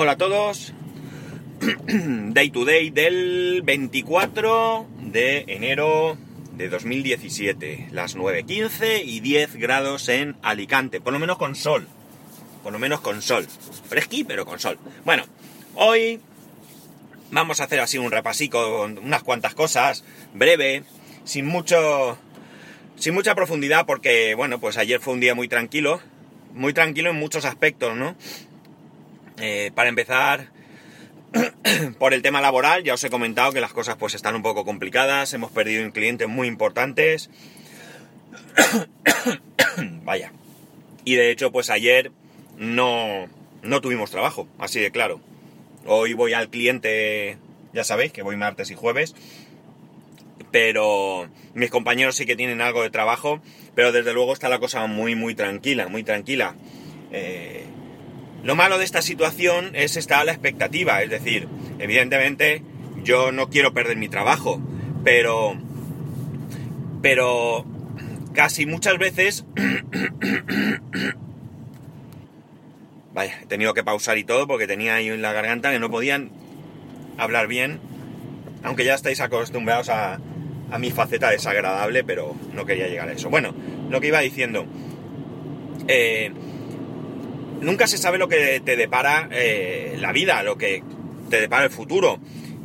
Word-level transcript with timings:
Hola 0.00 0.12
a 0.12 0.16
todos. 0.16 0.72
Day 1.88 2.50
to 2.50 2.64
day 2.64 2.90
del 2.90 3.62
24 3.64 4.86
de 5.00 5.44
enero 5.48 6.16
de 6.52 6.68
2017. 6.68 7.88
Las 7.90 8.16
9.15 8.16 9.02
y 9.04 9.18
10 9.18 9.56
grados 9.56 10.08
en 10.08 10.36
Alicante. 10.40 11.00
Por 11.00 11.12
lo 11.12 11.18
menos 11.18 11.36
con 11.36 11.56
sol. 11.56 11.88
Por 12.62 12.72
lo 12.72 12.78
menos 12.78 13.00
con 13.00 13.22
sol. 13.22 13.44
Fresqui, 13.88 14.22
pero 14.22 14.46
con 14.46 14.60
sol. 14.60 14.78
Bueno, 15.04 15.24
hoy 15.74 16.20
vamos 17.32 17.60
a 17.60 17.64
hacer 17.64 17.80
así 17.80 17.98
un 17.98 18.12
repasico 18.12 18.78
con 18.78 18.98
unas 18.98 19.24
cuantas 19.24 19.54
cosas. 19.54 20.04
Breve. 20.32 20.84
Sin 21.24 21.44
mucho. 21.44 22.16
Sin 22.94 23.14
mucha 23.14 23.34
profundidad 23.34 23.84
porque, 23.84 24.36
bueno, 24.36 24.60
pues 24.60 24.78
ayer 24.78 25.00
fue 25.00 25.14
un 25.14 25.18
día 25.18 25.34
muy 25.34 25.48
tranquilo. 25.48 26.00
Muy 26.54 26.72
tranquilo 26.72 27.10
en 27.10 27.16
muchos 27.16 27.44
aspectos, 27.44 27.96
¿no? 27.96 28.14
Eh, 29.40 29.70
para 29.74 29.88
empezar, 29.88 30.48
por 31.98 32.14
el 32.14 32.22
tema 32.22 32.40
laboral, 32.40 32.82
ya 32.82 32.94
os 32.94 33.04
he 33.04 33.10
comentado 33.10 33.52
que 33.52 33.60
las 33.60 33.72
cosas 33.72 33.96
pues 33.96 34.14
están 34.14 34.34
un 34.34 34.42
poco 34.42 34.64
complicadas, 34.64 35.32
hemos 35.34 35.50
perdido 35.50 35.90
clientes 35.92 36.28
muy 36.28 36.48
importantes. 36.48 37.30
Vaya. 40.04 40.32
Y 41.04 41.14
de 41.14 41.30
hecho, 41.30 41.52
pues 41.52 41.70
ayer 41.70 42.12
no, 42.56 43.28
no 43.62 43.80
tuvimos 43.80 44.10
trabajo, 44.10 44.48
así 44.58 44.80
de 44.80 44.90
claro. 44.90 45.20
Hoy 45.86 46.12
voy 46.12 46.34
al 46.34 46.50
cliente, 46.50 47.38
ya 47.72 47.84
sabéis 47.84 48.12
que 48.12 48.22
voy 48.22 48.36
martes 48.36 48.70
y 48.70 48.74
jueves, 48.74 49.14
pero 50.50 51.28
mis 51.54 51.70
compañeros 51.70 52.16
sí 52.16 52.26
que 52.26 52.36
tienen 52.36 52.60
algo 52.60 52.82
de 52.82 52.90
trabajo, 52.90 53.40
pero 53.74 53.92
desde 53.92 54.12
luego 54.12 54.32
está 54.32 54.48
la 54.48 54.58
cosa 54.58 54.86
muy, 54.86 55.14
muy 55.14 55.34
tranquila, 55.34 55.88
muy 55.88 56.02
tranquila. 56.02 56.56
Eh, 57.12 57.64
lo 58.42 58.54
malo 58.56 58.78
de 58.78 58.84
esta 58.84 59.02
situación 59.02 59.72
es 59.74 59.96
estar 59.96 60.24
la 60.24 60.32
expectativa, 60.32 61.02
es 61.02 61.10
decir, 61.10 61.48
evidentemente 61.78 62.62
yo 63.02 63.32
no 63.32 63.48
quiero 63.48 63.74
perder 63.74 63.96
mi 63.96 64.08
trabajo, 64.08 64.60
pero 65.04 65.56
pero 67.02 67.64
casi 68.34 68.66
muchas 68.66 68.98
veces 68.98 69.44
vaya, 73.12 73.38
he 73.42 73.46
tenido 73.46 73.74
que 73.74 73.82
pausar 73.84 74.18
y 74.18 74.24
todo 74.24 74.46
porque 74.46 74.66
tenía 74.66 74.94
ahí 74.94 75.08
en 75.08 75.22
la 75.22 75.32
garganta 75.32 75.72
que 75.72 75.78
no 75.78 75.90
podían 75.90 76.30
hablar 77.16 77.48
bien, 77.48 77.80
aunque 78.62 78.84
ya 78.84 78.94
estáis 78.94 79.20
acostumbrados 79.20 79.88
a, 79.88 80.20
a 80.70 80.78
mi 80.78 80.90
faceta 80.90 81.30
desagradable, 81.30 82.04
pero 82.04 82.36
no 82.52 82.64
quería 82.66 82.88
llegar 82.88 83.08
a 83.08 83.12
eso. 83.12 83.30
Bueno, 83.30 83.54
lo 83.90 84.00
que 84.00 84.08
iba 84.08 84.20
diciendo, 84.20 84.66
eh, 85.88 86.32
nunca 87.60 87.86
se 87.86 87.98
sabe 87.98 88.18
lo 88.18 88.28
que 88.28 88.60
te 88.64 88.76
depara 88.76 89.28
eh, 89.30 89.96
la 89.98 90.12
vida, 90.12 90.42
lo 90.42 90.56
que 90.56 90.82
te 91.30 91.40
depara 91.40 91.64
el 91.64 91.70
futuro. 91.70 92.18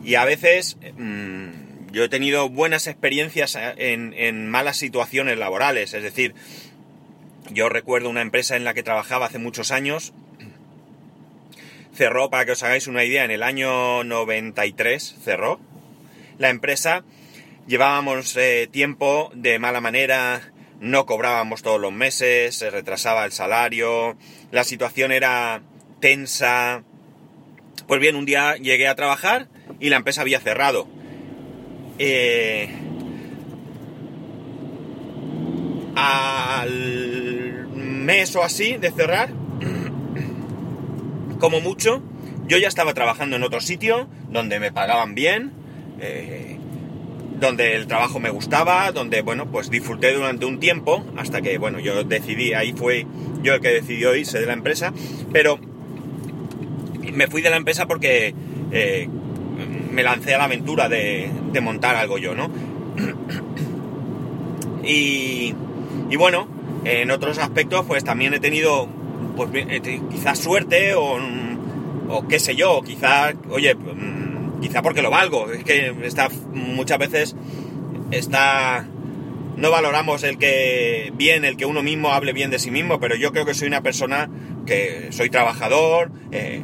Y 0.03 0.16
a 0.16 0.25
veces 0.25 0.77
mmm, 0.97 1.50
yo 1.91 2.03
he 2.03 2.09
tenido 2.09 2.50
buenas 2.50 2.88
experiencias 2.88 3.55
en, 3.55 4.13
en, 4.17 4.50
malas 4.50 4.77
situaciones 4.77 5.38
laborales. 5.38 5.94
Es 5.94 6.03
decir, 6.03 6.33
yo 7.52 7.69
recuerdo 7.69 8.09
una 8.09 8.22
empresa 8.22 8.55
en 8.55 8.63
la 8.63 8.73
que 8.73 8.83
trabajaba 8.83 9.27
hace 9.27 9.39
muchos 9.39 9.72
años. 9.72 10.13
Cerró, 11.95 12.31
para 12.31 12.45
que 12.45 12.53
os 12.53 12.63
hagáis 12.63 12.88
una 12.88 13.03
idea, 13.03 13.23
en 13.23 13.31
el 13.31 13.44
año 13.44 14.03
93 14.03 15.17
cerró. 15.23 15.59
La 16.39 16.50
empresa 16.50 17.03
llevábamos 17.67 18.35
eh, 18.38 18.67
tiempo 18.72 19.31
de 19.35 19.59
mala 19.59 19.80
manera, 19.80 20.52
no 20.84 21.06
cobrábamos 21.06 21.62
todos 21.62 21.80
los 21.80 21.94
meses, 21.94 22.56
se 22.56 22.70
retrasaba 22.70 23.23
el 23.23 23.31
salario, 23.31 24.17
la 24.52 24.66
situación 24.66 25.14
era 25.14 25.62
tensa. 26.02 26.84
Pues 27.88 28.02
bien, 28.02 28.17
un 28.17 28.25
día 28.25 28.58
llegué 28.58 28.90
a 28.90 28.95
trabajar 28.95 29.48
y 29.80 29.90
la 29.90 29.95
empresa 29.95 30.22
había 30.22 30.42
cerrado. 30.42 30.90
Eh, 32.00 32.70
al 35.96 37.68
mes 37.69 38.36
o 38.36 38.44
así 38.44 38.75
de 38.75 38.91
cerrar, 38.91 39.30
como 41.40 41.62
mucho, 41.62 42.03
yo 42.46 42.57
ya 42.57 42.68
estaba 42.68 42.94
trabajando 42.94 43.38
en 43.38 43.44
otro 43.44 43.62
sitio 43.62 44.09
donde 44.28 44.59
me 44.59 44.74
pagaban 44.74 45.16
bien. 45.16 45.53
Eh, 46.02 46.53
donde 47.44 47.76
el 47.76 47.88
trabajo 47.88 48.20
me 48.20 48.30
gustaba, 48.30 48.92
donde, 48.92 49.22
bueno, 49.22 49.46
pues 49.48 49.70
disfruté 49.70 50.14
durante 50.14 50.46
un 50.46 50.59
tiempo, 50.59 51.04
hasta 51.18 51.42
que, 51.42 51.58
bueno, 51.58 51.80
yo 51.80 52.04
decidí, 52.04 52.54
ahí 52.54 52.74
fue 52.74 53.06
yo 53.42 53.54
el 53.54 53.62
que 53.62 53.70
decidió 53.70 54.16
irse 54.16 54.40
de 54.40 54.46
la 54.46 54.54
empresa, 54.54 54.94
pero 55.31 55.59
me 57.14 57.28
fui 57.28 57.42
de 57.42 57.50
la 57.50 57.58
empresa 57.58 57.86
porque 57.86 58.34
eh, 58.72 59.09
me 59.92 60.04
lancé 60.04 60.34
a 60.34 60.38
la 60.38 60.46
aventura 60.46 60.88
de, 60.88 61.30
de 61.52 61.62
montar 61.62 61.96
algo 61.98 62.18
yo, 62.18 62.34
¿no? 62.34 62.50
y, 64.84 65.54
y, 66.10 66.16
bueno, 66.16 66.48
en 66.86 67.12
otros 67.12 67.40
aspectos, 67.40 67.86
pues 67.86 68.06
también 68.06 68.34
he 68.34 68.40
tenido, 68.40 68.88
pues 69.36 69.50
quizás 70.10 70.40
suerte 70.40 70.96
o, 70.96 71.18
o 72.10 72.28
qué 72.28 72.40
sé 72.40 72.56
yo, 72.56 72.81
quizás, 72.84 73.36
oye, 73.50 73.75
quizá 74.63 74.81
porque 74.81 75.01
lo 75.01 75.12
valgo. 75.12 75.51
Es 75.51 75.63
que 75.63 75.94
está 76.03 76.29
muchas 76.53 76.97
veces 76.97 77.35
está 78.12 78.88
no 79.57 79.69
valoramos 79.69 80.24
el 80.24 80.38
que 80.38 81.12
bien, 81.16 81.46
el 81.46 81.57
que 81.57 81.66
uno 81.66 81.84
mismo 81.84 82.12
hable 82.12 82.34
bien 82.34 82.50
de 82.50 82.59
sí 82.59 82.72
mismo, 82.72 83.00
pero 83.00 83.16
yo 83.16 83.31
creo 83.31 83.46
que 83.46 83.53
soy 83.53 83.68
una 83.68 83.84
persona 83.84 84.29
que 84.66 85.09
soy 85.12 85.29
trabajador, 85.29 86.12
eh, 86.31 86.62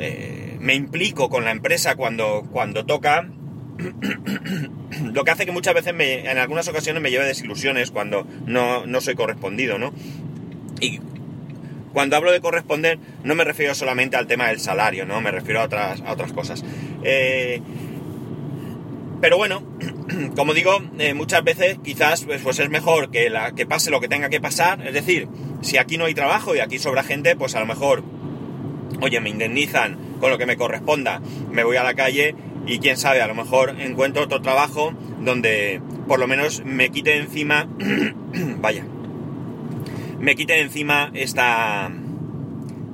eh, 0.00 0.56
me 0.60 0.74
implico 0.74 1.28
con 1.28 1.44
la 1.44 1.52
empresa 1.52 1.94
cuando, 1.94 2.44
cuando 2.50 2.84
toca, 2.86 3.28
lo 5.12 5.24
que 5.24 5.30
hace 5.30 5.46
que 5.46 5.52
muchas 5.52 5.74
veces 5.74 5.94
me, 5.94 6.28
en 6.28 6.38
algunas 6.38 6.66
ocasiones 6.66 7.02
me 7.02 7.10
lleve 7.10 7.24
desilusiones 7.24 7.90
cuando 7.90 8.26
no, 8.46 8.84
no 8.86 9.00
soy 9.00 9.14
correspondido, 9.14 9.78
¿no? 9.78 9.92
Cuando 11.94 12.16
hablo 12.16 12.32
de 12.32 12.40
corresponder, 12.40 12.98
no 13.22 13.34
me 13.34 13.44
refiero 13.44 13.74
solamente 13.74 14.16
al 14.16 14.26
tema 14.26 14.48
del 14.48 14.60
salario, 14.60 15.06
¿no? 15.06 15.20
Me 15.20 15.30
refiero 15.30 15.60
a 15.60 15.64
otras, 15.64 16.02
a 16.02 16.12
otras 16.12 16.32
cosas. 16.32 16.64
Eh, 17.04 17.62
pero 19.20 19.38
bueno, 19.38 19.62
como 20.36 20.52
digo, 20.52 20.82
eh, 20.98 21.14
muchas 21.14 21.42
veces 21.44 21.78
quizás 21.82 22.24
pues, 22.24 22.42
pues, 22.42 22.58
es 22.58 22.68
mejor 22.68 23.10
que, 23.10 23.30
la, 23.30 23.52
que 23.54 23.64
pase 23.64 23.90
lo 23.90 24.00
que 24.00 24.08
tenga 24.08 24.28
que 24.28 24.40
pasar. 24.40 24.86
Es 24.86 24.92
decir, 24.92 25.28
si 25.62 25.78
aquí 25.78 25.96
no 25.96 26.04
hay 26.04 26.14
trabajo 26.14 26.54
y 26.54 26.58
aquí 26.58 26.78
sobra 26.78 27.04
gente, 27.04 27.36
pues 27.36 27.54
a 27.54 27.60
lo 27.60 27.66
mejor, 27.66 28.02
oye, 29.00 29.20
me 29.20 29.30
indemnizan 29.30 29.96
con 30.20 30.30
lo 30.30 30.36
que 30.36 30.46
me 30.46 30.56
corresponda, 30.56 31.22
me 31.50 31.62
voy 31.62 31.76
a 31.76 31.84
la 31.84 31.94
calle 31.94 32.34
y 32.66 32.80
quién 32.80 32.96
sabe, 32.96 33.22
a 33.22 33.26
lo 33.28 33.34
mejor 33.34 33.76
encuentro 33.80 34.24
otro 34.24 34.42
trabajo 34.42 34.92
donde 35.20 35.80
por 36.08 36.18
lo 36.18 36.26
menos 36.26 36.64
me 36.64 36.90
quite 36.90 37.16
encima, 37.16 37.68
vaya, 38.58 38.84
me 40.24 40.36
quite 40.36 40.58
encima 40.58 41.10
esta, 41.12 41.92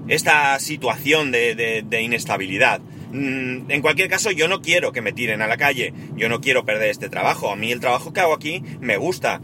esta 0.08 0.58
situación 0.58 1.30
de, 1.30 1.54
de, 1.54 1.82
de, 1.86 2.02
inestabilidad. 2.02 2.80
Mm, 3.12 3.70
en 3.70 3.82
cualquier 3.82 4.08
caso, 4.08 4.32
yo 4.32 4.48
no 4.48 4.62
quiero 4.62 4.90
que 4.90 5.00
me 5.00 5.12
tiren 5.12 5.40
a 5.40 5.46
la 5.46 5.56
calle, 5.56 5.94
yo 6.16 6.28
no 6.28 6.40
quiero 6.40 6.64
perder 6.64 6.90
este 6.90 7.08
trabajo. 7.08 7.52
A 7.52 7.56
mí 7.56 7.70
el 7.70 7.78
trabajo 7.78 8.12
que 8.12 8.18
hago 8.18 8.34
aquí 8.34 8.64
me 8.80 8.96
gusta. 8.96 9.40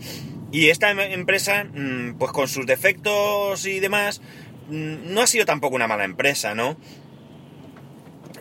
Y 0.50 0.70
esta 0.70 0.90
em, 0.90 0.98
empresa, 0.98 1.62
mm, 1.62 2.14
pues 2.18 2.32
con 2.32 2.48
sus 2.48 2.66
defectos 2.66 3.64
y 3.66 3.78
demás, 3.78 4.20
mm, 4.68 5.14
no 5.14 5.22
ha 5.22 5.28
sido 5.28 5.46
tampoco 5.46 5.76
una 5.76 5.86
mala 5.86 6.04
empresa, 6.04 6.56
¿no? 6.56 6.76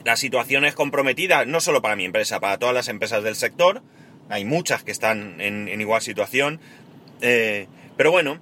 La 0.03 0.15
situación 0.15 0.65
es 0.65 0.73
comprometida, 0.73 1.45
no 1.45 1.59
solo 1.61 1.83
para 1.83 1.95
mi 1.95 2.05
empresa, 2.05 2.39
para 2.39 2.57
todas 2.57 2.73
las 2.73 2.87
empresas 2.87 3.23
del 3.23 3.35
sector. 3.35 3.83
Hay 4.29 4.43
muchas 4.43 4.83
que 4.83 4.91
están 4.91 5.39
en, 5.39 5.67
en 5.67 5.81
igual 5.81 6.01
situación. 6.01 6.59
Eh, 7.21 7.67
pero 7.95 8.09
bueno, 8.11 8.39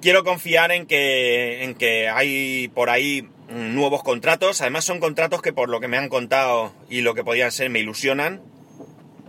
quiero 0.00 0.24
confiar 0.24 0.72
en 0.72 0.86
que, 0.86 1.64
en 1.64 1.74
que 1.74 2.08
hay 2.08 2.68
por 2.68 2.90
ahí 2.90 3.28
nuevos 3.48 4.02
contratos. 4.02 4.60
Además 4.60 4.84
son 4.84 5.00
contratos 5.00 5.42
que 5.42 5.52
por 5.52 5.68
lo 5.68 5.80
que 5.80 5.88
me 5.88 5.98
han 5.98 6.08
contado 6.08 6.72
y 6.88 7.02
lo 7.02 7.14
que 7.14 7.24
podían 7.24 7.52
ser 7.52 7.70
me 7.70 7.80
ilusionan, 7.80 8.42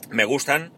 me 0.10 0.26
gustan 0.26 0.74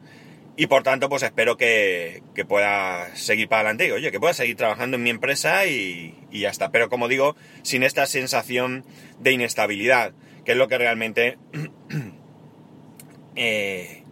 y 0.55 0.67
por 0.67 0.83
tanto 0.83 1.09
pues 1.09 1.23
espero 1.23 1.57
que, 1.57 2.21
que 2.35 2.45
pueda 2.45 3.15
seguir 3.15 3.47
para 3.47 3.61
adelante. 3.61 3.91
Oye, 3.91 4.11
que 4.11 4.19
pueda 4.19 4.33
seguir 4.33 4.55
trabajando 4.55 4.97
en 4.97 5.03
mi 5.03 5.09
empresa 5.09 5.65
y, 5.65 6.15
y, 6.31 6.41
ya 6.41 6.49
está. 6.49 6.71
Pero 6.71 6.89
como 6.89 7.07
digo, 7.07 7.35
sin 7.63 7.83
esta 7.83 8.05
sensación 8.05 8.85
de 9.19 9.31
inestabilidad, 9.31 10.13
que 10.45 10.51
es 10.51 10.57
lo 10.57 10.67
que 10.67 10.77
realmente 10.77 11.37
eh, 13.35 14.03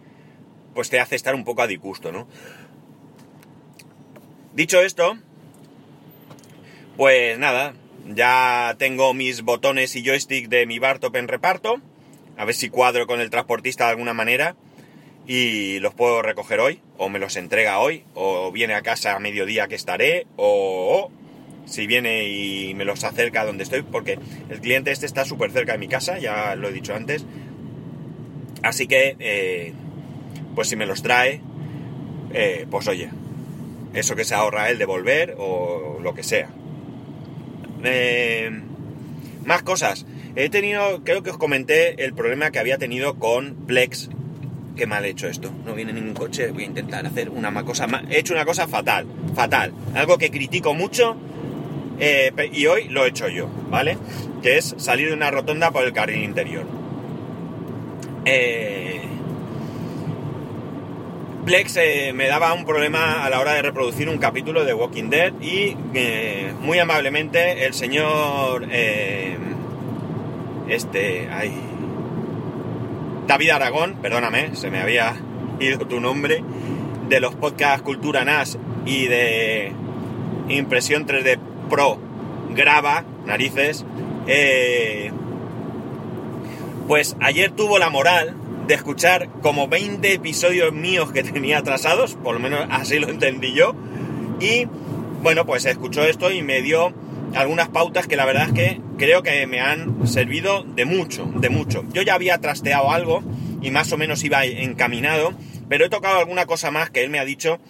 pues 0.74 0.90
te 0.90 1.00
hace 1.00 1.16
estar 1.16 1.34
un 1.34 1.44
poco 1.44 1.62
a 1.62 1.66
disgusto, 1.66 2.10
¿no? 2.10 2.28
Dicho 4.52 4.80
esto, 4.82 5.16
pues 6.96 7.38
nada, 7.38 7.74
ya 8.06 8.76
tengo 8.78 9.14
mis 9.14 9.42
botones 9.42 9.96
y 9.96 10.04
joystick 10.04 10.48
de 10.48 10.66
mi 10.66 10.78
Bartop 10.78 11.16
en 11.16 11.28
reparto. 11.28 11.80
A 12.36 12.44
ver 12.44 12.54
si 12.54 12.70
cuadro 12.70 13.06
con 13.06 13.20
el 13.20 13.30
transportista 13.30 13.84
de 13.84 13.90
alguna 13.90 14.14
manera. 14.14 14.56
Y 15.26 15.78
los 15.78 15.94
puedo 15.94 16.20
recoger 16.20 16.58
hoy, 16.58 16.80
o 16.98 17.08
me 17.08 17.20
los 17.20 17.36
entrega 17.36 17.78
hoy, 17.78 18.02
o 18.14 18.50
viene 18.50 18.74
a 18.74 18.82
casa 18.82 19.14
a 19.14 19.20
mediodía 19.20 19.68
que 19.68 19.76
estaré, 19.76 20.26
o, 20.36 21.12
si 21.64 21.86
viene 21.86 22.28
y 22.28 22.74
me 22.74 22.84
los 22.84 23.04
acerca 23.04 23.42
a 23.42 23.44
donde 23.44 23.62
estoy, 23.62 23.82
porque 23.82 24.18
el 24.50 24.60
cliente 24.60 24.90
este 24.90 25.06
está 25.06 25.24
súper 25.24 25.52
cerca 25.52 25.72
de 25.72 25.78
mi 25.78 25.86
casa, 25.86 26.18
ya 26.18 26.56
lo 26.56 26.68
he 26.68 26.72
dicho 26.72 26.94
antes. 26.94 27.24
Así 28.64 28.88
que, 28.88 29.14
eh, 29.20 29.72
pues 30.56 30.68
si 30.68 30.74
me 30.74 30.86
los 30.86 31.02
trae, 31.02 31.40
eh, 32.32 32.66
pues 32.68 32.88
oye, 32.88 33.08
eso 33.94 34.16
que 34.16 34.24
se 34.24 34.34
ahorra 34.34 34.70
él 34.70 34.78
de 34.78 34.86
volver 34.86 35.36
o 35.38 35.98
lo 36.00 36.14
que 36.14 36.24
sea. 36.24 36.48
Eh, 37.84 38.50
más 39.44 39.62
cosas. 39.62 40.06
He 40.34 40.48
tenido, 40.48 41.02
creo 41.04 41.22
que 41.22 41.30
os 41.30 41.38
comenté 41.38 42.04
el 42.04 42.14
problema 42.14 42.50
que 42.50 42.58
había 42.58 42.78
tenido 42.78 43.14
con 43.18 43.54
Plex. 43.66 44.08
Qué 44.76 44.86
mal 44.86 45.04
he 45.04 45.10
hecho 45.10 45.28
esto. 45.28 45.50
No 45.66 45.74
viene 45.74 45.92
ningún 45.92 46.14
coche. 46.14 46.50
Voy 46.50 46.62
a 46.62 46.66
intentar 46.66 47.06
hacer 47.06 47.28
una 47.28 47.52
cosa 47.64 47.86
más. 47.86 48.04
He 48.10 48.18
hecho 48.18 48.32
una 48.32 48.44
cosa 48.44 48.66
fatal. 48.66 49.06
Fatal. 49.34 49.72
Algo 49.94 50.16
que 50.16 50.30
critico 50.30 50.72
mucho. 50.72 51.16
Eh, 52.00 52.32
y 52.52 52.66
hoy 52.66 52.88
lo 52.88 53.04
he 53.04 53.10
hecho 53.10 53.28
yo, 53.28 53.48
¿vale? 53.68 53.98
Que 54.42 54.56
es 54.56 54.74
salir 54.78 55.08
de 55.08 55.14
una 55.14 55.30
rotonda 55.30 55.70
por 55.70 55.84
el 55.84 55.92
carril 55.92 56.24
interior. 56.24 56.64
Eh, 58.24 58.91
Plex 61.44 61.76
eh, 61.76 62.12
me 62.14 62.28
daba 62.28 62.52
un 62.52 62.64
problema 62.64 63.24
a 63.24 63.30
la 63.30 63.40
hora 63.40 63.54
de 63.54 63.62
reproducir 63.62 64.08
un 64.08 64.18
capítulo 64.18 64.64
de 64.64 64.74
Walking 64.74 65.10
Dead 65.10 65.32
y 65.40 65.76
eh, 65.92 66.52
muy 66.60 66.78
amablemente 66.78 67.66
el 67.66 67.74
señor 67.74 68.68
eh, 68.70 69.36
este 70.68 71.28
ay, 71.32 71.52
David 73.26 73.50
Aragón, 73.50 73.96
perdóname, 74.00 74.54
se 74.54 74.70
me 74.70 74.80
había 74.80 75.16
ido 75.58 75.78
tu 75.80 76.00
nombre, 76.00 76.44
de 77.08 77.18
los 77.18 77.34
podcasts 77.34 77.82
Cultura 77.82 78.24
NAS 78.24 78.56
y 78.86 79.08
de 79.08 79.72
Impresión 80.48 81.06
3D 81.06 81.40
Pro 81.68 81.98
graba 82.54 83.04
narices, 83.26 83.84
pues 86.86 87.16
ayer 87.20 87.50
tuvo 87.50 87.80
la 87.80 87.90
moral 87.90 88.36
de 88.72 88.76
escuchar 88.76 89.28
como 89.42 89.68
20 89.68 90.14
episodios 90.14 90.72
míos 90.72 91.12
que 91.12 91.22
tenía 91.22 91.58
atrasados, 91.58 92.14
por 92.14 92.32
lo 92.32 92.40
menos 92.40 92.66
así 92.70 92.98
lo 92.98 93.10
entendí 93.10 93.52
yo. 93.52 93.74
Y 94.40 94.66
bueno, 95.20 95.44
pues 95.44 95.66
escuchó 95.66 96.02
esto 96.04 96.30
y 96.30 96.40
me 96.40 96.62
dio 96.62 96.94
algunas 97.34 97.68
pautas 97.68 98.06
que 98.06 98.16
la 98.16 98.24
verdad 98.24 98.46
es 98.46 98.52
que 98.54 98.80
creo 98.96 99.22
que 99.22 99.46
me 99.46 99.60
han 99.60 100.06
servido 100.08 100.64
de 100.64 100.86
mucho, 100.86 101.26
de 101.34 101.50
mucho. 101.50 101.84
Yo 101.92 102.00
ya 102.00 102.14
había 102.14 102.38
trasteado 102.38 102.90
algo 102.90 103.22
y 103.60 103.70
más 103.70 103.92
o 103.92 103.98
menos 103.98 104.24
iba 104.24 104.46
encaminado, 104.46 105.34
pero 105.68 105.84
he 105.84 105.90
tocado 105.90 106.18
alguna 106.18 106.46
cosa 106.46 106.70
más 106.70 106.88
que 106.88 107.04
él 107.04 107.10
me 107.10 107.18
ha 107.18 107.26
dicho 107.26 107.60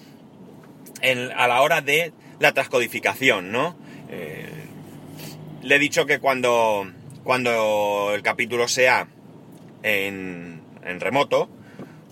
a 1.34 1.48
la 1.48 1.62
hora 1.62 1.80
de 1.80 2.12
la 2.38 2.52
transcodificación, 2.52 3.50
¿no? 3.50 3.76
Eh, 4.08 4.46
le 5.64 5.74
he 5.74 5.78
dicho 5.80 6.06
que 6.06 6.20
cuando, 6.20 6.88
cuando 7.24 8.12
el 8.14 8.22
capítulo 8.22 8.68
sea 8.68 9.08
en, 9.82 10.61
en 10.84 11.00
remoto, 11.00 11.48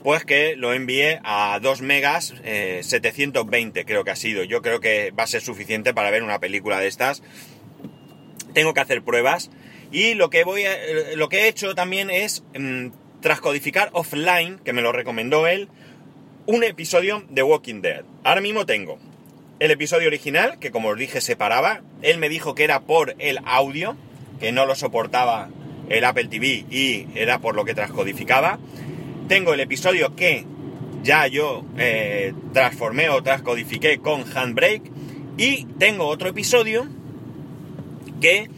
pues 0.03 0.25
que 0.25 0.57
lo 0.57 0.73
envíe 0.73 1.19
a 1.25 1.59
2 1.61 1.83
megas 1.83 2.35
720 2.43 3.81
eh, 3.81 3.85
creo 3.85 4.05
que 4.05 4.11
ha 4.11 4.17
sido. 4.17 4.45
Yo 4.45 4.63
creo 4.63 4.81
que 4.81 5.11
va 5.11 5.25
a 5.25 5.27
ser 5.27 5.43
suficiente 5.43 5.93
para 5.95 6.11
ver 6.11 6.23
una 6.23 6.39
película 6.39 6.81
de 6.81 6.89
estas. 6.89 7.23
Tengo 8.55 8.75
que 8.75 8.81
hacer 8.81 9.03
pruebas 9.03 9.51
y 9.93 10.15
lo 10.15 10.31
que 10.31 10.45
voy 10.45 10.63
eh, 10.65 11.17
lo 11.17 11.29
que 11.29 11.41
he 11.41 11.49
hecho 11.49 11.75
también 11.75 12.11
es 12.11 12.45
mm, 12.59 12.89
transcodificar 13.21 13.91
offline, 13.93 14.59
que 14.59 14.73
me 14.73 14.83
lo 14.83 14.93
recomendó 14.93 15.47
él, 15.47 15.69
un 16.47 16.65
episodio 16.65 17.25
de 17.29 17.43
Walking 17.43 17.83
Dead. 17.83 18.05
Ahora 18.25 18.41
mismo 18.41 18.67
tengo 18.67 18.99
el 19.61 19.71
episodio 19.71 20.09
original, 20.09 20.59
que 20.59 20.71
como 20.71 20.89
os 20.89 20.99
dije 20.99 21.21
separaba. 21.21 21.83
Él 22.01 22.19
me 22.19 22.31
dijo 22.31 22.55
que 22.55 22.65
era 22.65 22.81
por 22.81 23.15
el 23.19 23.39
audio, 23.45 23.97
que 24.41 24.53
no 24.53 24.65
lo 24.65 24.75
soportaba 24.75 25.51
el 25.91 26.05
Apple 26.05 26.29
TV 26.29 26.65
y 26.71 27.07
era 27.15 27.41
por 27.41 27.55
lo 27.55 27.67
que 27.67 27.75
transcodificaba. 27.75 28.59
Tengo 29.29 29.53
el 29.53 29.61
episodio 29.61 30.17
que 30.17 30.47
ya 31.03 31.27
yo 31.27 31.65
eh, 31.77 32.33
transformé 32.55 33.11
o 33.11 33.23
transcodifiqué 33.23 33.99
con 33.99 34.25
Handbrake 34.35 34.91
y 35.37 35.67
tengo 35.79 36.07
otro 36.07 36.31
episodio 36.31 36.87
que 38.21 38.49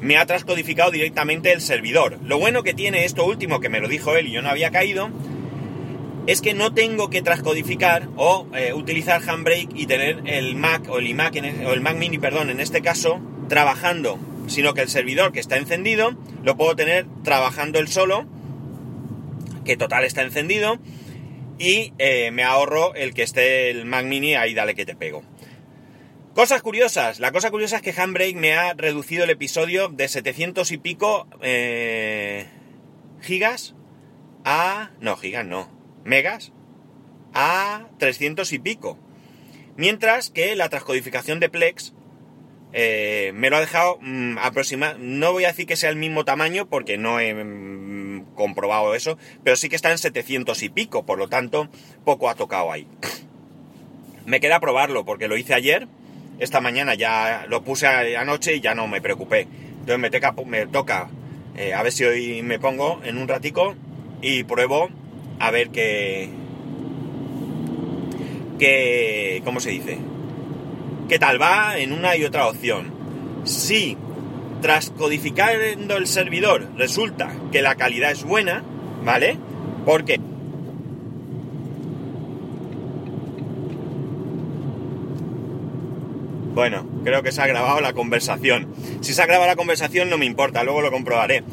me 0.00 0.16
ha 0.16 0.26
transcodificado 0.26 0.90
directamente 0.90 1.52
el 1.52 1.60
servidor. 1.60 2.18
Lo 2.24 2.38
bueno 2.38 2.62
que 2.62 2.74
tiene 2.74 3.04
esto 3.04 3.24
último, 3.24 3.60
que 3.60 3.68
me 3.68 3.80
lo 3.80 3.88
dijo 3.88 4.16
él 4.16 4.26
y 4.28 4.32
yo 4.32 4.42
no 4.42 4.50
había 4.50 4.70
caído, 4.70 5.10
es 6.26 6.40
que 6.40 6.54
no 6.54 6.72
tengo 6.74 7.10
que 7.10 7.22
transcodificar 7.22 8.08
o 8.16 8.46
eh, 8.54 8.72
utilizar 8.72 9.22
Handbrake 9.28 9.70
y 9.74 9.86
tener 9.86 10.22
el 10.26 10.56
Mac 10.56 10.88
o 10.88 10.98
el 10.98 11.06
e, 11.06 11.66
o 11.66 11.72
el 11.72 11.80
Mac 11.80 11.96
Mini, 11.96 12.18
perdón, 12.18 12.50
en 12.50 12.60
este 12.60 12.80
caso, 12.80 13.20
trabajando 13.48 14.18
sino 14.46 14.74
que 14.74 14.82
el 14.82 14.88
servidor 14.88 15.32
que 15.32 15.40
está 15.40 15.56
encendido 15.56 16.14
lo 16.42 16.56
puedo 16.56 16.76
tener 16.76 17.06
trabajando 17.22 17.78
el 17.78 17.88
solo, 17.88 18.26
que 19.64 19.76
total 19.76 20.04
está 20.04 20.22
encendido, 20.22 20.78
y 21.58 21.92
eh, 21.98 22.30
me 22.32 22.42
ahorro 22.42 22.94
el 22.94 23.14
que 23.14 23.22
esté 23.22 23.70
el 23.70 23.84
Mac 23.84 24.04
Mini 24.04 24.34
ahí, 24.34 24.54
dale 24.54 24.74
que 24.74 24.84
te 24.84 24.96
pego. 24.96 25.22
Cosas 26.34 26.62
curiosas. 26.62 27.20
La 27.20 27.30
cosa 27.30 27.50
curiosa 27.50 27.76
es 27.76 27.82
que 27.82 27.92
Handbrake 27.92 28.36
me 28.36 28.54
ha 28.54 28.72
reducido 28.72 29.24
el 29.24 29.30
episodio 29.30 29.88
de 29.88 30.08
700 30.08 30.72
y 30.72 30.78
pico 30.78 31.26
eh, 31.42 32.46
gigas 33.20 33.74
a... 34.44 34.90
No, 35.00 35.16
gigas 35.16 35.44
no. 35.44 35.70
Megas 36.04 36.52
a 37.34 37.88
300 37.98 38.50
y 38.54 38.58
pico. 38.58 38.98
Mientras 39.76 40.30
que 40.30 40.56
la 40.56 40.70
transcodificación 40.70 41.38
de 41.38 41.50
Plex 41.50 41.92
eh, 42.72 43.32
me 43.34 43.50
lo 43.50 43.56
ha 43.56 43.60
dejado 43.60 43.98
mm, 44.00 44.38
aproximado, 44.38 44.96
no 44.98 45.32
voy 45.32 45.44
a 45.44 45.48
decir 45.48 45.66
que 45.66 45.76
sea 45.76 45.90
el 45.90 45.96
mismo 45.96 46.24
tamaño 46.24 46.66
porque 46.66 46.96
no 46.96 47.20
he 47.20 47.34
mm, 47.34 48.34
comprobado 48.34 48.94
eso, 48.94 49.18
pero 49.44 49.56
sí 49.56 49.68
que 49.68 49.76
está 49.76 49.90
en 49.90 49.98
700 49.98 50.62
y 50.62 50.68
pico, 50.68 51.04
por 51.04 51.18
lo 51.18 51.28
tanto, 51.28 51.68
poco 52.04 52.30
ha 52.30 52.34
tocado 52.34 52.72
ahí. 52.72 52.86
Me 54.24 54.40
queda 54.40 54.60
probarlo 54.60 55.04
porque 55.04 55.28
lo 55.28 55.36
hice 55.36 55.54
ayer, 55.54 55.88
esta 56.38 56.60
mañana 56.60 56.94
ya 56.94 57.44
lo 57.48 57.62
puse 57.62 57.86
anoche 57.86 58.56
y 58.56 58.60
ya 58.60 58.74
no 58.74 58.86
me 58.86 59.00
preocupé. 59.00 59.48
Entonces 59.80 59.98
me, 59.98 60.10
toca, 60.10 60.34
me 60.46 60.66
toca 60.66 61.10
eh, 61.56 61.74
a 61.74 61.82
ver 61.82 61.92
si 61.92 62.04
hoy 62.04 62.42
me 62.42 62.58
pongo 62.58 63.00
en 63.04 63.18
un 63.18 63.28
ratico 63.28 63.74
y 64.22 64.44
pruebo 64.44 64.88
a 65.38 65.50
ver 65.50 65.70
qué... 65.70 66.30
qué 68.58 69.42
¿Cómo 69.44 69.60
se 69.60 69.70
dice? 69.70 69.98
Qué 71.12 71.18
tal 71.18 71.38
va 71.38 71.76
en 71.76 71.92
una 71.92 72.16
y 72.16 72.24
otra 72.24 72.48
opción. 72.48 72.90
Si 73.44 73.98
tras 74.62 74.88
codificando 74.88 75.98
el 75.98 76.06
servidor 76.06 76.70
resulta 76.78 77.30
que 77.52 77.60
la 77.60 77.74
calidad 77.74 78.12
es 78.12 78.24
buena, 78.24 78.64
¿vale? 79.04 79.36
Porque 79.84 80.18
Bueno, 86.54 86.86
creo 87.04 87.22
que 87.22 87.30
se 87.30 87.42
ha 87.42 87.46
grabado 87.46 87.82
la 87.82 87.92
conversación. 87.92 88.68
Si 89.02 89.12
se 89.12 89.20
ha 89.20 89.26
grabado 89.26 89.50
la 89.50 89.56
conversación 89.56 90.08
no 90.08 90.16
me 90.16 90.24
importa, 90.24 90.64
luego 90.64 90.80
lo 90.80 90.90
comprobaré. 90.90 91.44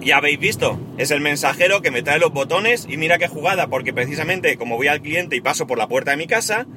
Ya 0.00 0.18
habéis 0.18 0.38
visto, 0.38 0.78
es 0.96 1.10
el 1.10 1.20
mensajero 1.20 1.82
que 1.82 1.90
me 1.90 2.02
trae 2.02 2.20
los 2.20 2.32
botones 2.32 2.86
y 2.88 2.98
mira 2.98 3.18
qué 3.18 3.26
jugada, 3.26 3.66
porque 3.66 3.92
precisamente 3.92 4.56
como 4.56 4.76
voy 4.76 4.86
al 4.86 5.00
cliente 5.00 5.34
y 5.34 5.40
paso 5.40 5.66
por 5.66 5.76
la 5.76 5.88
puerta 5.88 6.12
de 6.12 6.18
mi 6.18 6.28
casa, 6.28 6.68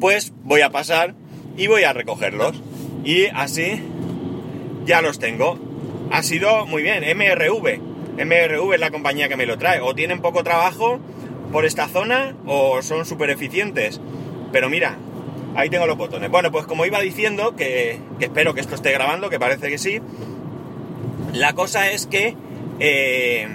pues 0.00 0.32
voy 0.42 0.60
a 0.60 0.70
pasar 0.70 1.14
y 1.56 1.66
voy 1.66 1.84
a 1.84 1.92
recogerlos. 1.92 2.60
Y 3.04 3.26
así 3.26 3.82
ya 4.84 5.00
los 5.02 5.18
tengo. 5.18 5.58
Ha 6.10 6.22
sido 6.22 6.66
muy 6.66 6.82
bien, 6.82 7.02
MRV. 7.02 7.80
MRV 8.16 8.74
es 8.74 8.80
la 8.80 8.90
compañía 8.90 9.28
que 9.28 9.36
me 9.36 9.46
lo 9.46 9.58
trae. 9.58 9.80
O 9.80 9.94
tienen 9.94 10.20
poco 10.20 10.44
trabajo 10.44 11.00
por 11.52 11.64
esta 11.64 11.88
zona 11.88 12.34
o 12.46 12.82
son 12.82 13.04
súper 13.06 13.30
eficientes. 13.30 14.00
Pero 14.52 14.68
mira, 14.68 14.96
ahí 15.56 15.70
tengo 15.70 15.86
los 15.86 15.96
botones. 15.96 16.30
Bueno, 16.30 16.50
pues 16.50 16.66
como 16.66 16.86
iba 16.86 17.00
diciendo, 17.00 17.56
que, 17.56 17.98
espero 18.20 18.54
que 18.54 18.60
esto 18.60 18.74
esté 18.74 18.92
grabando, 18.92 19.30
que 19.30 19.38
parece 19.38 19.68
que 19.68 19.78
sí. 19.78 20.00
La 21.32 21.54
cosa 21.54 21.90
es 21.90 22.06
que... 22.06 22.36
Eh, 22.80 23.48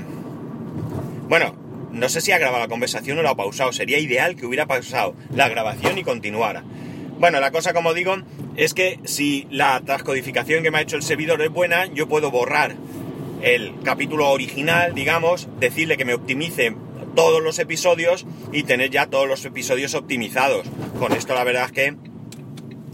bueno, 1.27 1.53
no 1.91 2.09
sé 2.09 2.21
si 2.21 2.31
ha 2.31 2.37
grabado 2.37 2.63
la 2.63 2.69
conversación 2.69 3.17
o 3.19 3.21
la 3.23 3.31
ha 3.31 3.35
pausado. 3.35 3.71
Sería 3.73 3.99
ideal 3.99 4.35
que 4.35 4.45
hubiera 4.45 4.65
pausado 4.65 5.15
la 5.33 5.49
grabación 5.49 5.97
y 5.97 6.03
continuara. 6.03 6.63
Bueno, 7.19 7.39
la 7.39 7.51
cosa, 7.51 7.73
como 7.73 7.93
digo, 7.93 8.15
es 8.55 8.73
que 8.73 8.99
si 9.03 9.47
la 9.51 9.81
transcodificación 9.81 10.63
que 10.63 10.71
me 10.71 10.77
ha 10.77 10.81
hecho 10.81 10.95
el 10.95 11.03
servidor 11.03 11.41
es 11.41 11.49
buena, 11.49 11.85
yo 11.87 12.07
puedo 12.07 12.31
borrar 12.31 12.75
el 13.41 13.73
capítulo 13.83 14.29
original, 14.29 14.93
digamos, 14.93 15.47
decirle 15.59 15.97
que 15.97 16.05
me 16.05 16.13
optimice 16.13 16.75
todos 17.15 17.41
los 17.41 17.59
episodios 17.59 18.25
y 18.53 18.63
tener 18.63 18.91
ya 18.91 19.07
todos 19.07 19.27
los 19.27 19.43
episodios 19.45 19.95
optimizados. 19.95 20.65
Con 20.99 21.13
esto 21.13 21.33
la 21.33 21.43
verdad 21.43 21.65
es 21.65 21.71
que 21.71 21.95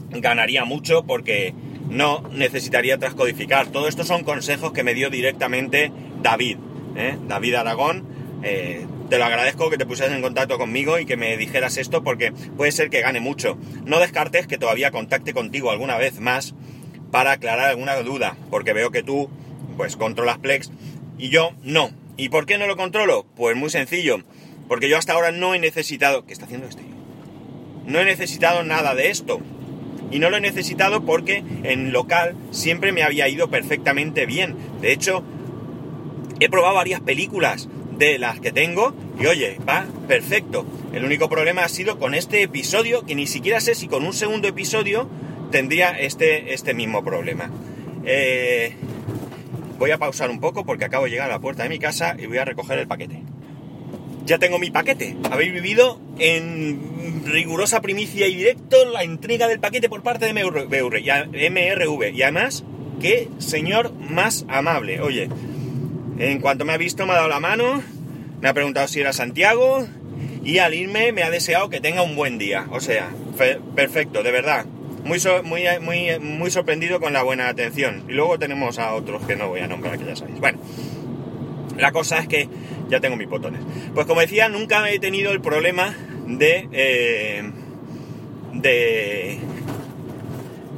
ganaría 0.10 0.66
mucho 0.66 1.04
porque 1.04 1.54
no 1.90 2.24
necesitaría 2.32 2.98
transcodificar. 2.98 3.68
Todo 3.68 3.88
esto 3.88 4.04
son 4.04 4.24
consejos 4.24 4.72
que 4.72 4.84
me 4.84 4.94
dio 4.94 5.10
directamente 5.10 5.92
David, 6.22 6.58
¿eh? 6.96 7.18
David 7.28 7.56
Aragón, 7.56 8.06
eh, 8.44 8.86
te 9.10 9.18
lo 9.18 9.26
agradezco 9.26 9.70
que 9.70 9.78
te 9.78 9.86
pusieras 9.86 10.16
en 10.16 10.22
contacto 10.22 10.58
conmigo 10.58 11.00
y 11.00 11.06
que 11.06 11.18
me 11.18 11.38
dijeras 11.38 11.78
esto 11.78 12.04
porque 12.04 12.32
puede 12.32 12.72
ser 12.72 12.90
que 12.90 13.02
gane 13.02 13.20
mucho. 13.20 13.58
No 13.86 14.00
descartes 14.00 14.48
que 14.48 14.58
todavía 14.58 14.92
contacte 14.92 15.34
contigo 15.34 15.72
alguna 15.72 15.98
vez 15.98 16.20
más 16.20 16.56
para 17.12 17.34
aclarar 17.34 17.70
alguna 17.70 17.96
duda, 17.98 18.36
porque 18.50 18.74
veo 18.74 18.92
que 18.92 19.04
tú 19.04 19.30
pues 19.78 19.96
controlas 19.96 20.38
Plex 20.40 20.72
y 21.18 21.30
yo 21.30 21.52
no. 21.64 21.92
¿Y 22.18 22.30
por 22.30 22.46
qué 22.46 22.58
no 22.58 22.68
lo 22.68 22.78
controlo? 22.78 23.26
Pues 23.36 23.56
muy 23.56 23.70
sencillo, 23.70 24.24
porque 24.68 24.90
yo 24.90 24.98
hasta 24.98 25.14
ahora 25.14 25.32
no 25.32 25.54
he 25.54 25.60
necesitado... 25.60 26.26
¿Qué 26.26 26.34
está 26.34 26.46
haciendo 26.46 26.68
este? 26.68 26.84
No 27.86 28.00
he 28.00 28.06
necesitado 28.06 28.64
nada 28.64 28.96
de 28.96 29.10
esto. 29.10 29.40
Y 30.12 30.20
no 30.20 30.30
lo 30.30 30.38
he 30.38 30.42
necesitado 30.42 31.04
porque 31.04 31.44
en 31.64 31.92
local 31.92 32.36
siempre 32.52 32.92
me 32.92 33.04
había 33.04 33.28
ido 33.28 33.50
perfectamente 33.50 34.26
bien. 34.26 34.56
De 34.82 34.92
hecho, 34.92 35.24
he 36.40 36.50
probado 36.50 36.76
varias 36.76 37.02
películas 37.02 37.68
de 37.98 38.18
las 38.20 38.40
que 38.40 38.52
tengo 38.52 38.94
y 39.20 39.26
oye, 39.26 39.58
va 39.68 39.86
perfecto. 40.08 40.66
El 40.94 41.06
único 41.06 41.30
problema 41.30 41.64
ha 41.64 41.70
sido 41.70 41.98
con 42.00 42.14
este 42.14 42.42
episodio, 42.42 43.06
que 43.06 43.16
ni 43.16 43.28
siquiera 43.28 43.60
sé 43.60 43.76
si 43.76 43.88
con 43.88 44.04
un 44.04 44.14
segundo 44.14 44.48
episodio 44.48 45.10
tendría 45.52 45.92
este, 45.92 46.54
este 46.54 46.74
mismo 46.74 47.04
problema. 47.04 47.50
Eh, 48.06 48.74
voy 49.78 49.92
a 49.92 49.98
pausar 49.98 50.30
un 50.30 50.40
poco 50.40 50.66
porque 50.66 50.86
acabo 50.86 51.06
de 51.06 51.12
llegar 51.12 51.30
a 51.30 51.34
la 51.34 51.40
puerta 51.40 51.64
de 51.64 51.70
mi 51.70 51.80
casa 51.80 52.16
y 52.18 52.26
voy 52.26 52.38
a 52.38 52.46
recoger 52.46 52.80
el 52.80 52.88
paquete. 52.88 53.22
Ya 54.26 54.40
tengo 54.40 54.58
mi 54.58 54.72
paquete. 54.72 55.16
Habéis 55.30 55.54
vivido 55.54 56.00
en 56.18 57.24
rigurosa 57.26 57.82
primicia 57.82 58.28
y 58.28 58.36
directo 58.36 58.84
la 58.86 59.04
entrega 59.04 59.48
del 59.48 59.60
paquete 59.60 59.88
por 59.88 60.02
parte 60.02 60.26
de 60.26 60.34
MRV. 60.34 62.12
Y 62.14 62.22
además, 62.24 62.64
qué 63.00 63.30
señor 63.38 63.94
más 63.94 64.46
amable. 64.48 65.00
Oye, 65.02 65.30
en 66.18 66.40
cuanto 66.40 66.66
me 66.66 66.74
ha 66.74 66.78
visto 66.78 67.06
me 67.06 67.14
ha 67.14 67.16
dado 67.16 67.28
la 67.28 67.40
mano, 67.40 67.82
me 68.42 68.50
ha 68.50 68.54
preguntado 68.54 68.88
si 68.88 69.00
era 69.00 69.14
Santiago 69.14 69.88
y 70.44 70.60
al 70.60 70.74
irme 70.74 71.12
me 71.12 71.24
ha 71.24 71.30
deseado 71.30 71.70
que 71.70 71.82
tenga 71.82 72.04
un 72.04 72.16
buen 72.16 72.38
día. 72.38 72.68
O 72.72 72.80
sea, 72.80 73.10
perfecto, 73.76 74.24
de 74.24 74.32
verdad. 74.32 74.66
Muy, 75.04 75.20
muy, 75.44 75.64
muy, 75.82 76.20
muy 76.20 76.52
sorprendido 76.52 77.00
con 77.00 77.14
la 77.14 77.24
buena 77.24 77.48
atención. 77.48 78.04
Y 78.08 78.14
luego 78.14 78.40
tenemos 78.40 78.80
a 78.80 78.94
otros 78.94 79.26
que 79.26 79.36
no 79.36 79.50
voy 79.50 79.62
a 79.62 79.68
nombrar, 79.68 79.98
que 79.98 80.06
ya 80.06 80.16
sabéis. 80.16 80.40
Bueno, 80.40 80.60
la 81.78 81.92
cosa 81.92 82.20
es 82.20 82.28
que 82.28 82.48
ya 82.90 83.00
tengo 83.00 83.16
mis 83.16 83.28
botones. 83.28 83.62
Pues 83.94 84.06
como 84.06 84.22
decía, 84.22 84.50
nunca 84.50 84.90
he 84.90 85.00
tenido 85.00 85.32
el 85.32 85.42
problema 85.42 85.96
de... 86.28 86.70
Eh, 86.72 87.52
de 88.54 89.40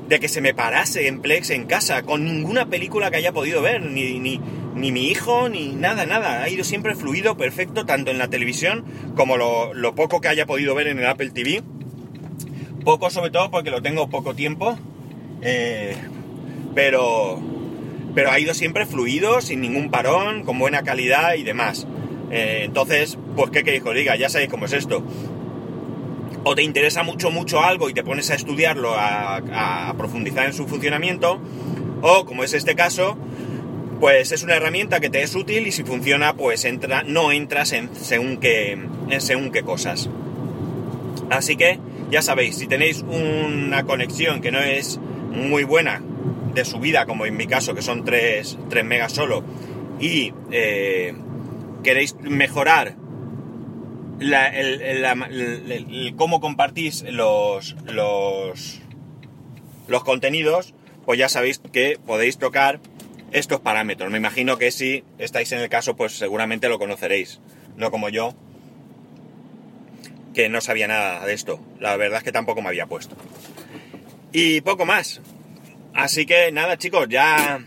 de 0.08 0.20
que 0.20 0.28
se 0.30 0.42
me 0.42 0.54
parase 0.54 1.08
en 1.08 1.22
Plex 1.22 1.50
en 1.50 1.66
casa, 1.66 2.04
con 2.04 2.24
ninguna 2.24 2.68
película 2.68 3.12
que 3.12 3.18
haya 3.18 3.34
podido 3.34 3.62
ver, 3.62 3.82
ni, 3.82 4.20
ni, 4.20 4.40
ni 4.78 4.92
mi 4.92 5.08
hijo, 5.08 5.50
ni 5.50 5.74
nada, 5.74 6.06
nada. 6.06 6.44
Ha 6.44 6.50
ido 6.50 6.64
siempre 6.64 6.96
fluido, 6.96 7.38
perfecto, 7.38 7.86
tanto 7.86 8.12
en 8.12 8.18
la 8.18 8.30
televisión 8.30 8.86
como 9.16 9.38
lo, 9.38 9.74
lo, 9.74 9.96
poco 9.96 10.22
que 10.22 10.28
haya 10.28 10.46
podido 10.46 10.76
ver 10.76 10.88
en 10.88 11.00
el 11.00 11.06
Apple 11.08 11.32
TV. 11.32 11.64
Poco 12.84 13.10
sobre 13.10 13.32
todo 13.32 13.52
porque 13.52 13.70
lo 13.70 13.82
tengo 13.82 14.10
poco 14.10 14.34
tiempo, 14.34 14.78
eh, 15.42 15.96
pero, 16.74 17.42
pero 18.16 18.32
ha 18.32 18.40
ido 18.40 18.54
siempre 18.54 18.86
fluido, 18.86 19.42
sin 19.42 19.62
ningún 19.62 19.92
parón, 19.92 20.44
con 20.44 20.58
buena 20.58 20.84
calidad 20.84 21.34
y 21.34 21.44
demás. 21.44 21.86
Eh, 22.32 22.62
entonces, 22.66 23.18
pues 23.36 23.52
qué 23.52 23.64
que 23.64 23.82
diga, 23.94 24.16
ya 24.16 24.30
sabéis 24.30 24.50
cómo 24.50 24.66
es 24.66 24.74
esto 24.74 25.04
o 26.50 26.56
te 26.56 26.64
interesa 26.64 27.04
mucho, 27.04 27.30
mucho 27.30 27.62
algo 27.62 27.90
y 27.90 27.94
te 27.94 28.04
pones 28.04 28.32
a 28.32 28.36
estudiarlo, 28.36 28.94
a, 28.96 29.94
profundizar 29.98 30.46
en 30.46 30.54
su 30.54 30.66
funcionamiento, 30.66 31.42
o 32.02 32.26
como 32.26 32.44
es 32.44 32.54
este 32.54 32.74
caso, 32.76 33.18
pues 34.00 34.32
es 34.32 34.44
una 34.44 34.56
herramienta 34.56 35.00
que 35.00 35.10
te 35.10 35.24
es 35.24 35.36
útil 35.36 35.68
y 35.68 35.72
si 35.72 35.84
funciona, 35.84 36.34
pues 36.34 36.66
entra, 36.66 37.04
no 37.04 37.32
entras 37.32 37.72
en 37.72 37.96
según 37.96 38.38
qué, 38.38 38.78
según 39.20 39.52
qué 39.52 39.64
cosas. 39.64 40.10
Así 41.30 41.56
que, 41.56 41.80
ya 42.12 42.22
sabéis, 42.22 42.58
si 42.58 42.68
tenéis 42.68 43.04
una 43.08 43.84
conexión 43.84 44.42
que 44.42 44.52
no 44.52 44.60
es 44.60 45.00
muy 45.32 45.64
buena 45.64 46.02
de 46.54 46.64
subida, 46.64 47.06
como 47.06 47.26
en 47.26 47.36
mi 47.38 47.48
caso, 47.48 47.76
que 47.76 47.82
son 47.82 48.06
3, 48.06 48.58
3 48.70 48.86
megas 48.86 49.14
solo, 49.14 49.44
y 50.00 50.34
eh, 50.52 51.14
queréis 51.84 52.16
mejorar 52.22 52.96
cómo 56.16 56.40
compartís 56.40 57.04
los, 57.04 57.76
los, 57.86 58.82
los 59.88 60.04
contenidos, 60.04 60.74
pues 61.06 61.20
ya 61.20 61.30
sabéis 61.30 61.60
que 61.60 62.00
podéis 62.06 62.38
tocar 62.38 62.80
estos 63.32 63.60
parámetros. 63.62 64.12
Me 64.12 64.18
imagino 64.18 64.58
que 64.58 64.72
si 64.72 65.04
estáis 65.18 65.52
en 65.52 65.60
el 65.60 65.70
caso, 65.70 65.96
pues 65.96 66.14
seguramente 66.14 66.70
lo 66.70 66.80
conoceréis. 66.80 67.40
No 67.76 67.92
como 67.92 68.10
yo, 68.10 68.34
que 70.34 70.50
no 70.50 70.62
sabía 70.62 70.88
nada 70.88 71.26
de 71.26 71.34
esto. 71.34 71.60
La 71.80 71.98
verdad 71.98 72.20
es 72.20 72.24
que 72.24 72.32
tampoco 72.32 72.62
me 72.62 72.70
había 72.70 72.86
puesto. 72.88 73.16
Y 74.32 74.62
poco 74.62 74.86
más. 74.86 75.22
Así 75.94 76.26
que 76.26 76.52
nada, 76.52 76.78
chicos, 76.78 77.08
ya. 77.10 77.60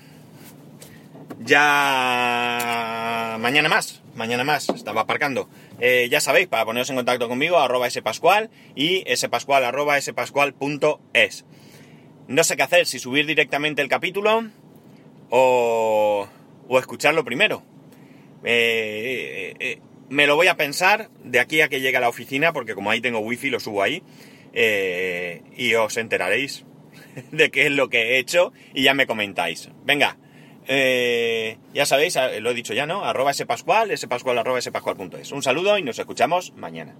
Ya. 1.41 3.37
Mañana 3.41 3.69
más. 3.69 4.03
Mañana 4.15 4.45
más. 4.45 4.69
Estaba 4.69 5.01
aparcando. 5.03 5.49
Eh, 5.81 6.09
ya 6.11 6.21
sabéis, 6.21 6.47
para 6.47 6.65
poneros 6.65 6.91
en 6.91 6.97
contacto 6.97 7.29
conmigo, 7.29 7.59
arroba 7.59 7.91
spascual 7.91 8.51
y 8.77 9.05
spascual 9.17 9.65
arroba 9.65 10.01
spascual.es. 10.01 11.45
No 12.29 12.45
sé 12.45 12.57
qué 12.57 12.63
hacer, 12.63 12.87
si 12.87 13.01
subir 13.01 13.27
directamente 13.27 13.83
el 13.83 13.89
capítulo 13.89 14.45
o, 15.31 16.29
o 16.69 16.79
escucharlo 16.79 17.25
primero. 17.25 17.63
Eh, 18.45 19.55
eh, 19.59 19.79
me 20.09 20.27
lo 20.27 20.37
voy 20.37 20.49
a 20.49 20.57
pensar 20.57 21.09
de 21.25 21.41
aquí 21.41 21.61
a 21.61 21.69
que 21.69 21.81
llegue 21.81 21.97
a 21.97 22.01
la 22.01 22.09
oficina, 22.09 22.53
porque 22.53 22.75
como 22.75 22.91
ahí 22.91 23.01
tengo 23.01 23.21
wifi, 23.21 23.51
lo 23.51 23.61
subo 23.61 23.83
ahí. 23.83 24.03
y 25.57 25.75
os 25.75 25.97
enteraréis 25.97 26.65
de 27.33 27.51
qué 27.51 27.67
es 27.67 27.73
lo 27.73 27.89
que 27.89 28.15
he 28.15 28.19
hecho 28.19 28.53
y 28.75 28.83
ya 28.83 28.95
me 28.95 29.07
comentáis. 29.07 29.71
Venga, 29.85 30.19
eh, 30.67 31.59
ya 31.75 31.87
sabéis, 31.87 32.17
lo 32.41 32.51
he 32.51 32.55
dicho 32.55 32.75
ya, 32.75 32.87
¿no? 32.87 33.05
Arroba 33.05 33.33
spascual, 33.33 33.97
spascual 33.97 34.39
arroba 34.39 34.61
spascual.es. 34.61 35.33
Un 35.33 35.43
saludo 35.43 35.77
y 35.79 35.83
nos 35.83 35.99
escuchamos 35.99 36.53
mañana. 36.55 36.95